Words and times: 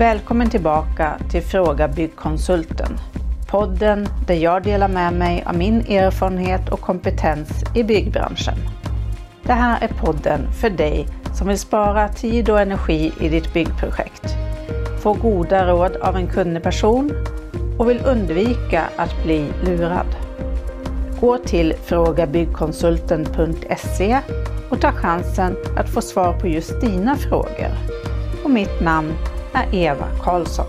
Välkommen 0.00 0.50
tillbaka 0.50 1.20
till 1.30 1.42
Fråga 1.42 1.88
Byggkonsulten. 1.88 2.96
Podden 3.50 4.08
där 4.26 4.34
jag 4.34 4.62
delar 4.62 4.88
med 4.88 5.12
mig 5.12 5.44
av 5.46 5.56
min 5.56 5.80
erfarenhet 5.80 6.68
och 6.68 6.80
kompetens 6.80 7.48
i 7.74 7.82
byggbranschen. 7.82 8.54
Det 9.42 9.52
här 9.52 9.82
är 9.82 9.88
podden 9.88 10.52
för 10.52 10.70
dig 10.70 11.06
som 11.34 11.48
vill 11.48 11.58
spara 11.58 12.08
tid 12.08 12.50
och 12.50 12.60
energi 12.60 13.12
i 13.20 13.28
ditt 13.28 13.52
byggprojekt, 13.52 14.26
få 15.02 15.12
goda 15.12 15.66
råd 15.66 15.96
av 15.96 16.16
en 16.16 16.26
kunnig 16.26 16.62
person 16.62 17.12
och 17.78 17.90
vill 17.90 18.02
undvika 18.06 18.84
att 18.96 19.22
bli 19.24 19.52
lurad. 19.64 20.16
Gå 21.20 21.38
till 21.38 21.74
frågabyggkonsulten.se 21.84 24.18
och 24.70 24.80
ta 24.80 24.92
chansen 24.92 25.56
att 25.76 25.90
få 25.90 26.00
svar 26.00 26.32
på 26.40 26.48
just 26.48 26.80
dina 26.80 27.16
frågor. 27.16 27.70
Och 28.44 28.50
mitt 28.50 28.80
namn 28.80 29.12
Eva 29.72 30.06
Karlsson. 30.22 30.66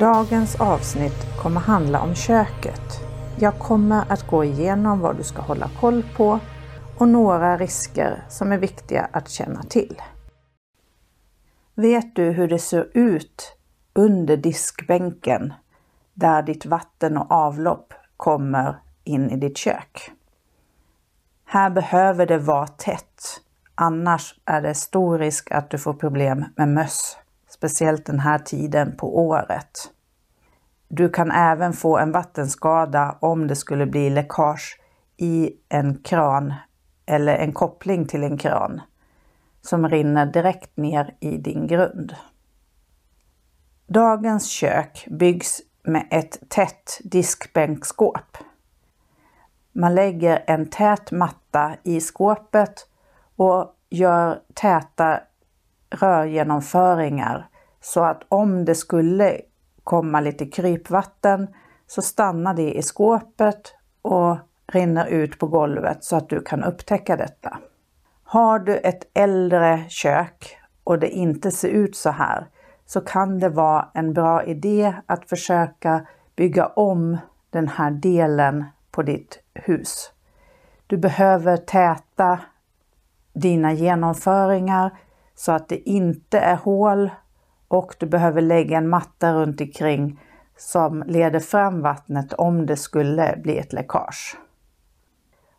Dagens 0.00 0.60
avsnitt 0.60 1.38
kommer 1.42 1.60
handla 1.60 2.00
om 2.00 2.14
köket. 2.14 3.00
Jag 3.38 3.58
kommer 3.58 4.04
att 4.12 4.26
gå 4.26 4.44
igenom 4.44 5.00
vad 5.00 5.16
du 5.16 5.22
ska 5.22 5.42
hålla 5.42 5.70
koll 5.80 6.02
på 6.16 6.40
och 6.98 7.08
några 7.08 7.56
risker 7.56 8.24
som 8.28 8.52
är 8.52 8.58
viktiga 8.58 9.08
att 9.12 9.28
känna 9.28 9.62
till. 9.62 10.02
Vet 11.74 12.16
du 12.16 12.30
hur 12.30 12.48
det 12.48 12.58
ser 12.58 12.88
ut 12.94 13.56
under 13.92 14.36
diskbänken 14.36 15.52
där 16.14 16.42
ditt 16.42 16.66
vatten 16.66 17.16
och 17.16 17.32
avlopp 17.32 17.94
kommer 18.16 18.76
in 19.04 19.30
i 19.30 19.36
ditt 19.36 19.58
kök? 19.58 20.10
Här 21.44 21.70
behöver 21.70 22.26
det 22.26 22.38
vara 22.38 22.66
tätt, 22.66 23.40
annars 23.80 24.34
är 24.44 24.62
det 24.62 24.74
stor 24.74 25.18
risk 25.18 25.50
att 25.50 25.70
du 25.70 25.78
får 25.78 25.94
problem 25.94 26.44
med 26.56 26.68
möss, 26.68 27.16
speciellt 27.48 28.06
den 28.06 28.20
här 28.20 28.38
tiden 28.38 28.96
på 28.96 29.18
året. 29.18 29.90
Du 30.88 31.08
kan 31.08 31.30
även 31.30 31.72
få 31.72 31.98
en 31.98 32.12
vattenskada 32.12 33.16
om 33.20 33.46
det 33.46 33.56
skulle 33.56 33.86
bli 33.86 34.10
läckage 34.10 34.80
i 35.16 35.50
en 35.68 35.98
kran 36.02 36.54
eller 37.06 37.34
en 37.34 37.52
koppling 37.52 38.06
till 38.06 38.24
en 38.24 38.38
kran 38.38 38.80
som 39.62 39.88
rinner 39.88 40.26
direkt 40.26 40.76
ner 40.76 41.14
i 41.20 41.36
din 41.36 41.66
grund. 41.66 42.14
Dagens 43.86 44.50
kök 44.50 45.06
byggs 45.10 45.60
med 45.82 46.08
ett 46.10 46.38
tätt 46.48 47.00
diskbänkskåp. 47.04 48.36
Man 49.72 49.94
lägger 49.94 50.44
en 50.46 50.70
tät 50.70 51.12
matta 51.12 51.76
i 51.82 52.00
skåpet 52.00 52.86
och 53.40 53.74
gör 53.90 54.38
täta 54.54 55.20
rörgenomföringar 55.90 57.48
så 57.80 58.04
att 58.04 58.22
om 58.28 58.64
det 58.64 58.74
skulle 58.74 59.40
komma 59.84 60.20
lite 60.20 60.46
krypvatten 60.46 61.48
så 61.86 62.02
stannar 62.02 62.54
det 62.54 62.72
i 62.72 62.82
skåpet 62.82 63.74
och 64.02 64.36
rinner 64.66 65.06
ut 65.06 65.38
på 65.38 65.46
golvet 65.46 66.04
så 66.04 66.16
att 66.16 66.28
du 66.28 66.40
kan 66.42 66.64
upptäcka 66.64 67.16
detta. 67.16 67.58
Har 68.24 68.58
du 68.58 68.76
ett 68.76 69.10
äldre 69.14 69.84
kök 69.88 70.56
och 70.84 70.98
det 70.98 71.08
inte 71.08 71.50
ser 71.50 71.68
ut 71.68 71.96
så 71.96 72.10
här 72.10 72.46
så 72.86 73.00
kan 73.00 73.38
det 73.38 73.48
vara 73.48 73.88
en 73.94 74.12
bra 74.12 74.44
idé 74.44 74.94
att 75.06 75.28
försöka 75.28 76.06
bygga 76.36 76.66
om 76.66 77.18
den 77.50 77.68
här 77.68 77.90
delen 77.90 78.64
på 78.90 79.02
ditt 79.02 79.38
hus. 79.54 80.12
Du 80.86 80.96
behöver 80.96 81.56
täta 81.56 82.38
dina 83.32 83.72
genomföringar 83.72 84.98
så 85.34 85.52
att 85.52 85.68
det 85.68 85.88
inte 85.88 86.38
är 86.38 86.56
hål 86.56 87.10
och 87.68 87.96
du 87.98 88.06
behöver 88.06 88.42
lägga 88.42 88.78
en 88.78 88.88
matta 88.88 89.34
runt 89.34 89.60
omkring 89.60 90.20
som 90.56 91.02
leder 91.06 91.40
fram 91.40 91.82
vattnet 91.82 92.32
om 92.32 92.66
det 92.66 92.76
skulle 92.76 93.38
bli 93.42 93.58
ett 93.58 93.72
läckage. 93.72 94.36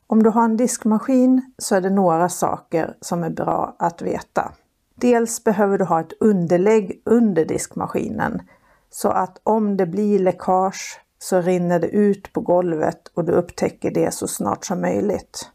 Om 0.08 0.24
du 0.24 0.30
har 0.30 0.44
en 0.44 0.58
diskmaskin 0.58 1.54
så 1.58 1.76
är 1.76 1.82
det 1.82 1.90
några 1.90 2.30
saker 2.30 2.94
som 3.02 3.24
är 3.24 3.30
bra 3.30 3.76
att 3.80 4.02
veta. 4.02 4.52
Dels 4.96 5.44
behöver 5.44 5.78
du 5.78 5.86
ha 5.86 6.00
ett 6.00 6.14
underlägg 6.20 7.02
under 7.06 7.46
diskmaskinen 7.46 8.42
så 8.90 9.10
att 9.10 9.42
om 9.44 9.78
det 9.78 9.86
blir 9.86 10.20
läckage 10.20 11.02
så 11.20 11.42
rinner 11.42 11.80
det 11.80 11.88
ut 11.88 12.34
på 12.34 12.42
golvet 12.42 13.08
och 13.14 13.26
du 13.26 13.32
upptäcker 13.32 13.92
det 13.92 14.14
så 14.14 14.28
snart 14.28 14.66
som 14.66 14.82
möjligt. 14.82 15.52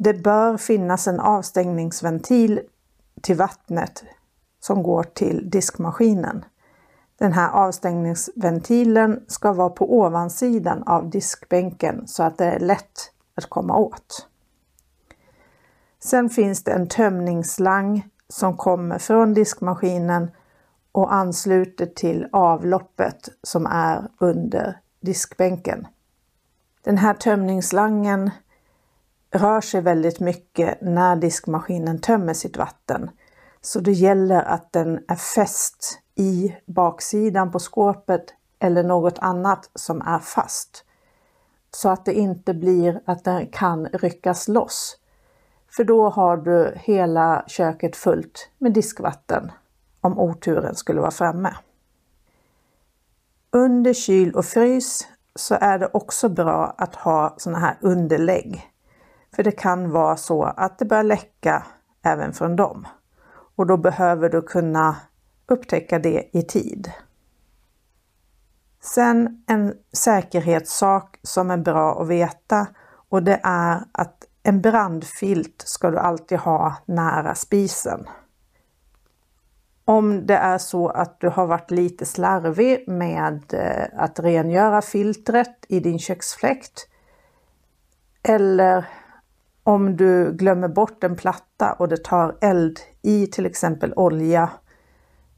Det 0.00 0.14
bör 0.14 0.56
finnas 0.56 1.08
en 1.08 1.20
avstängningsventil 1.20 2.60
till 3.22 3.36
vattnet 3.36 4.04
som 4.60 4.82
går 4.82 5.02
till 5.02 5.50
diskmaskinen. 5.50 6.44
Den 7.18 7.32
här 7.32 7.50
avstängningsventilen 7.50 9.24
ska 9.26 9.52
vara 9.52 9.70
på 9.70 9.98
ovansidan 9.98 10.82
av 10.82 11.10
diskbänken 11.10 12.08
så 12.08 12.22
att 12.22 12.38
det 12.38 12.44
är 12.44 12.60
lätt 12.60 13.12
att 13.34 13.46
komma 13.46 13.76
åt. 13.76 14.26
Sen 15.98 16.30
finns 16.30 16.64
det 16.64 16.72
en 16.72 16.88
tömningsslang 16.88 18.08
som 18.28 18.56
kommer 18.56 18.98
från 18.98 19.34
diskmaskinen 19.34 20.30
och 20.92 21.14
ansluter 21.14 21.86
till 21.86 22.28
avloppet 22.32 23.28
som 23.42 23.66
är 23.66 24.08
under 24.18 24.80
diskbänken. 25.00 25.86
Den 26.84 26.98
här 26.98 27.14
tömningsslangen 27.14 28.30
rör 29.30 29.60
sig 29.60 29.80
väldigt 29.80 30.20
mycket 30.20 30.80
när 30.80 31.16
diskmaskinen 31.16 32.00
tömmer 32.00 32.34
sitt 32.34 32.56
vatten. 32.56 33.10
Så 33.60 33.80
det 33.80 33.92
gäller 33.92 34.42
att 34.42 34.72
den 34.72 35.04
är 35.08 35.16
fäst 35.16 36.00
i 36.14 36.56
baksidan 36.66 37.50
på 37.50 37.58
skåpet 37.58 38.24
eller 38.58 38.82
något 38.82 39.18
annat 39.18 39.70
som 39.74 40.02
är 40.02 40.18
fast. 40.18 40.84
Så 41.74 41.88
att 41.88 42.04
det 42.04 42.14
inte 42.14 42.54
blir 42.54 43.00
att 43.04 43.24
den 43.24 43.46
kan 43.46 43.86
ryckas 43.86 44.48
loss. 44.48 44.96
För 45.70 45.84
då 45.84 46.08
har 46.08 46.36
du 46.36 46.72
hela 46.74 47.44
köket 47.46 47.96
fullt 47.96 48.50
med 48.58 48.72
diskvatten 48.72 49.52
om 50.00 50.18
oturen 50.18 50.74
skulle 50.74 51.00
vara 51.00 51.10
framme. 51.10 51.54
Under 53.50 53.92
kyl 53.92 54.34
och 54.34 54.44
frys 54.44 55.08
så 55.34 55.54
är 55.60 55.78
det 55.78 55.90
också 55.92 56.28
bra 56.28 56.74
att 56.78 56.94
ha 56.94 57.34
sådana 57.38 57.58
här 57.58 57.78
underlägg. 57.80 58.70
För 59.38 59.42
det 59.42 59.52
kan 59.52 59.90
vara 59.90 60.16
så 60.16 60.44
att 60.44 60.78
det 60.78 60.84
börjar 60.84 61.02
läcka 61.02 61.66
även 62.02 62.32
från 62.32 62.56
dem. 62.56 62.86
Och 63.56 63.66
då 63.66 63.76
behöver 63.76 64.28
du 64.28 64.42
kunna 64.42 64.96
upptäcka 65.46 65.98
det 65.98 66.30
i 66.32 66.42
tid. 66.42 66.92
Sen 68.80 69.44
en 69.46 69.74
säkerhetssak 69.92 71.18
som 71.22 71.50
är 71.50 71.56
bra 71.56 72.02
att 72.02 72.08
veta 72.08 72.66
och 73.08 73.22
det 73.22 73.40
är 73.42 73.84
att 73.92 74.24
en 74.42 74.60
brandfilt 74.60 75.62
ska 75.66 75.90
du 75.90 75.98
alltid 75.98 76.38
ha 76.38 76.76
nära 76.86 77.34
spisen. 77.34 78.08
Om 79.84 80.26
det 80.26 80.36
är 80.36 80.58
så 80.58 80.88
att 80.88 81.20
du 81.20 81.28
har 81.28 81.46
varit 81.46 81.70
lite 81.70 82.06
slarvig 82.06 82.88
med 82.88 83.42
eh, 83.52 84.02
att 84.02 84.18
rengöra 84.18 84.82
filtret 84.82 85.66
i 85.68 85.80
din 85.80 85.98
köksfläkt 85.98 86.88
eller 88.22 88.84
om 89.68 89.96
du 89.96 90.32
glömmer 90.32 90.68
bort 90.68 91.04
en 91.04 91.16
platta 91.16 91.72
och 91.72 91.88
det 91.88 92.04
tar 92.04 92.38
eld 92.40 92.80
i 93.02 93.26
till 93.26 93.46
exempel 93.46 93.92
olja 93.96 94.50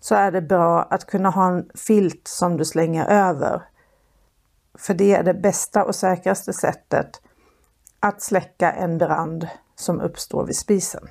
så 0.01 0.15
är 0.15 0.33
det 0.33 0.43
bra 0.43 0.83
att 0.83 1.07
kunna 1.07 1.31
ha 1.31 1.49
en 1.49 1.71
filt 1.75 2.29
som 2.29 2.57
du 2.57 2.65
slänger 2.65 3.07
över. 3.07 3.63
För 4.79 4.95
det 4.95 5.15
är 5.15 5.23
det 5.23 5.35
bästa 5.35 5.85
och 5.85 5.95
säkraste 5.95 6.53
sättet 6.53 7.23
att 8.01 8.23
släcka 8.23 8.73
en 8.73 8.99
brand 8.99 9.49
som 9.75 10.01
uppstår 10.01 10.47
vid 10.47 10.57
spisen. 10.57 11.09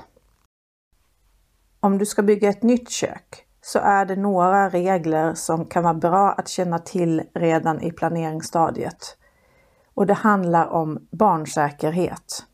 Om 1.79 1.97
du 1.97 2.05
ska 2.05 2.21
bygga 2.21 2.49
ett 2.49 2.63
nytt 2.63 2.89
kök 2.89 3.45
så 3.61 3.79
är 3.79 4.05
det 4.05 4.15
några 4.15 4.69
regler 4.69 5.33
som 5.33 5.65
kan 5.65 5.83
vara 5.83 5.93
bra 5.93 6.31
att 6.31 6.47
känna 6.47 6.79
till 6.79 7.23
redan 7.33 7.81
i 7.81 7.91
planeringsstadiet. 7.91 9.17
Och 9.93 10.05
det 10.05 10.13
handlar 10.13 10.67
om 10.67 11.07
barnsäkerhet. 11.11 12.45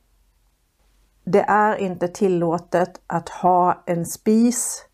Det 1.28 1.42
är 1.42 1.76
inte 1.76 2.08
tillåtet 2.08 3.02
att 3.08 3.30
ha 3.30 3.84
en 3.86 4.06
spis 4.06 4.86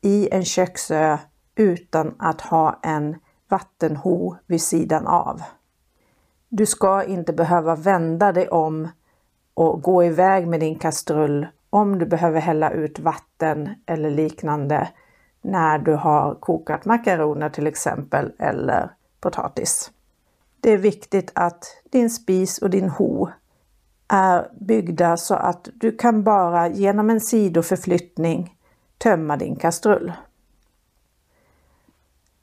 i 0.00 0.28
en 0.32 0.44
köksö 0.44 1.18
utan 1.54 2.14
att 2.18 2.40
ha 2.40 2.80
en 2.82 3.16
vattenho 3.48 4.34
vid 4.46 4.62
sidan 4.62 5.06
av. 5.06 5.42
Du 6.48 6.66
ska 6.66 7.04
inte 7.04 7.32
behöva 7.32 7.76
vända 7.76 8.32
dig 8.32 8.48
om 8.48 8.88
och 9.54 9.82
gå 9.82 10.04
iväg 10.04 10.46
med 10.46 10.60
din 10.60 10.78
kastrull 10.78 11.46
om 11.70 11.98
du 11.98 12.06
behöver 12.06 12.40
hälla 12.40 12.70
ut 12.70 12.98
vatten 12.98 13.68
eller 13.86 14.10
liknande 14.10 14.88
när 15.42 15.78
du 15.78 15.94
har 15.94 16.34
kokat 16.34 16.84
makaroner 16.84 17.50
till 17.50 17.66
exempel 17.66 18.32
eller 18.38 18.90
potatis. 19.20 19.90
Det 20.60 20.72
är 20.72 20.78
viktigt 20.78 21.32
att 21.34 21.64
din 21.90 22.10
spis 22.10 22.58
och 22.58 22.70
din 22.70 22.88
ho 22.88 23.28
är 24.08 24.50
byggda 24.60 25.16
så 25.16 25.34
att 25.34 25.68
du 25.74 25.96
kan 25.96 26.22
bara 26.24 26.68
genom 26.68 27.10
en 27.10 27.20
sidoförflyttning 27.20 28.54
tömma 28.98 29.36
din 29.36 29.56
kastrull. 29.56 30.12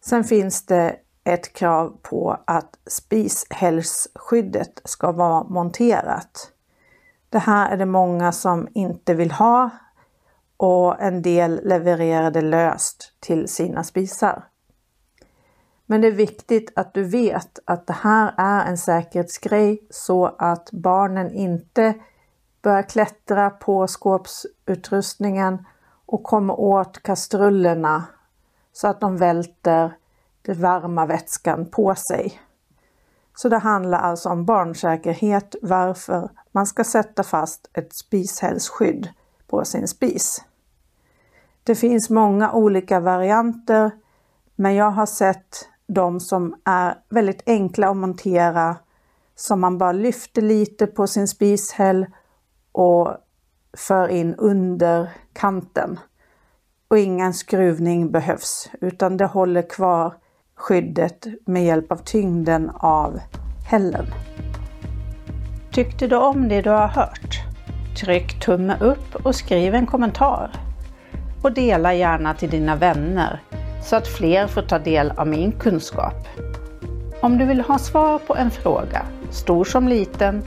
Sen 0.02 0.24
finns 0.24 0.66
det 0.66 0.96
ett 1.24 1.54
krav 1.54 1.98
på 2.02 2.38
att 2.46 2.78
spishällsskyddet 2.88 4.82
ska 4.84 5.12
vara 5.12 5.44
monterat. 5.44 6.52
Det 7.30 7.40
här 7.40 7.72
är 7.72 7.78
det 7.78 7.86
många 7.86 8.32
som 8.32 8.68
inte 8.74 9.14
vill 9.14 9.32
ha 9.32 9.70
och 10.58 11.02
en 11.02 11.22
del 11.22 11.62
levererar 11.64 12.32
det 12.32 12.42
löst 12.42 13.14
till 13.20 13.48
sina 13.48 13.84
spisar. 13.84 14.44
Men 15.86 16.02
det 16.02 16.08
är 16.08 16.12
viktigt 16.12 16.72
att 16.76 16.94
du 16.94 17.04
vet 17.04 17.60
att 17.66 17.88
det 17.88 17.94
här 17.94 18.34
är 18.38 18.66
en 18.66 18.78
säkerhetsgrej 18.78 19.88
så 19.90 20.26
att 20.26 20.72
barnen 20.72 21.32
inte 21.32 21.94
börjar 22.62 22.84
klättra 22.84 23.50
på 23.50 23.88
skåpsutrustningen 23.88 25.66
och 26.06 26.24
kommer 26.24 26.60
åt 26.60 27.04
kastrullerna 27.04 28.04
så 28.74 28.88
att 28.88 29.02
de 29.02 29.18
välter 29.18 29.98
den 30.42 30.62
varma 30.62 31.06
vätskan 31.06 31.66
på 31.66 31.96
sig. 31.96 32.42
Så 33.36 33.50
det 33.50 33.58
handlar 33.58 34.00
alltså 34.00 34.30
om 34.30 34.46
barnsäkerhet, 34.46 35.56
varför 35.62 36.30
man 36.52 36.68
ska 36.68 36.84
sätta 36.84 37.24
fast 37.24 37.70
ett 37.74 37.96
spishällsskydd 37.96 39.10
på 39.48 39.66
sin 39.66 39.88
spis. 39.88 40.44
Det 41.64 41.76
finns 41.76 42.10
många 42.10 42.52
olika 42.52 43.00
varianter, 43.00 43.92
men 44.56 44.76
jag 44.76 44.92
har 44.92 45.06
sett 45.06 45.70
de 45.88 46.20
som 46.20 46.56
är 46.66 46.96
väldigt 47.10 47.44
enkla 47.46 47.90
att 47.90 47.98
montera, 47.98 48.76
som 49.36 49.62
man 49.62 49.78
bara 49.78 49.92
lyfter 49.92 50.42
lite 50.42 50.88
på 50.88 51.08
sin 51.08 51.28
spishäll 51.28 52.06
och 52.72 53.18
för 53.78 54.08
in 54.08 54.36
under 54.36 55.10
kanten. 55.34 56.00
Och 56.88 56.98
ingen 56.98 57.34
skruvning 57.34 58.12
behövs, 58.12 58.70
utan 58.82 59.18
det 59.18 59.26
håller 59.26 59.70
kvar 59.70 60.14
skyddet 60.56 61.28
med 61.46 61.66
hjälp 61.66 61.92
av 61.92 61.98
tyngden 61.98 62.70
av 62.70 63.20
hällen. 63.70 64.06
Tyckte 65.72 66.08
du 66.08 66.16
om 66.16 66.48
det 66.48 66.62
du 66.62 66.70
har 66.70 66.88
hört? 66.88 67.44
Tryck 68.00 68.40
tumme 68.40 68.78
upp 68.80 69.16
och 69.26 69.36
skriv 69.36 69.76
en 69.76 69.86
kommentar. 69.86 70.52
Och 71.44 71.54
dela 71.54 71.94
gärna 71.94 72.34
till 72.34 72.50
dina 72.50 72.76
vänner 72.76 73.42
så 73.86 73.96
att 73.96 74.08
fler 74.08 74.48
får 74.48 74.62
ta 74.62 74.80
del 74.80 75.12
av 75.18 75.28
min 75.28 75.52
kunskap. 75.52 76.28
Om 77.22 77.38
du 77.38 77.46
vill 77.46 77.62
ha 77.62 77.80
svar 77.80 78.20
på 78.20 78.36
en 78.36 78.52
fråga, 78.52 79.06
stor 79.32 79.66
som 79.66 79.88
liten, 79.88 80.44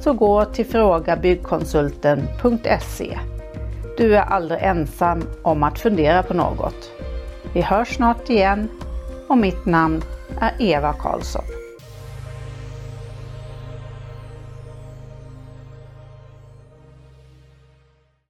så 0.00 0.12
gå 0.12 0.44
till 0.44 0.66
frågabyggkonsulten.se. 0.66 3.18
Du 3.96 4.16
är 4.16 4.22
aldrig 4.22 4.60
ensam 4.62 5.22
om 5.42 5.62
att 5.62 5.78
fundera 5.78 6.22
på 6.22 6.34
något. 6.34 6.90
Vi 7.52 7.60
hörs 7.60 7.96
snart 7.96 8.30
igen 8.30 8.68
och 9.28 9.38
mitt 9.38 9.66
namn 9.66 10.02
är 10.40 10.52
Eva 10.58 10.92
Karlsson. 10.92 11.44